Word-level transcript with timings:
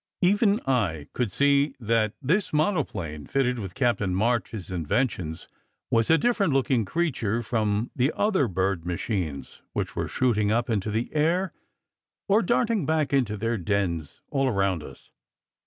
Even 0.23 0.59
I 0.65 1.09
could 1.13 1.31
see 1.31 1.75
that 1.79 2.13
this 2.23 2.51
monoplane, 2.51 3.27
fitted 3.27 3.59
with 3.59 3.75
Cap 3.75 3.99
tain 3.99 4.15
March 4.15 4.51
s 4.51 4.71
inventions, 4.71 5.47
was 5.91 6.09
a 6.09 6.17
different 6.17 6.53
looking 6.53 6.85
creature 6.85 7.43
from 7.43 7.91
the 7.95 8.11
other 8.15 8.47
bird 8.47 8.83
machines 8.83 9.61
which 9.73 9.95
were 9.95 10.07
shooting 10.07 10.51
up 10.51 10.71
into 10.71 10.89
the 10.89 11.13
air, 11.13 11.53
or 12.27 12.41
darting 12.41 12.83
back 12.87 13.13
into 13.13 13.37
their 13.37 13.59
dens, 13.59 14.21
all 14.31 14.47
around 14.47 14.81
us. 14.81 15.11